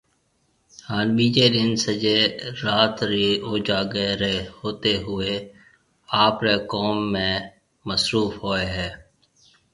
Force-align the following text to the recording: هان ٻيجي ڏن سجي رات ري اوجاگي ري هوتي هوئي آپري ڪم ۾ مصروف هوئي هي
هان 0.87 1.07
ٻيجي 1.15 1.45
ڏن 1.55 1.71
سجي 1.85 2.17
رات 2.63 2.95
ري 3.11 3.27
اوجاگي 3.47 4.07
ري 4.21 4.35
هوتي 4.57 4.93
هوئي 5.05 5.35
آپري 6.25 6.55
ڪم 6.71 6.95
۾ 7.23 7.27
مصروف 7.87 8.29
هوئي 8.43 8.65
هي 8.75 8.89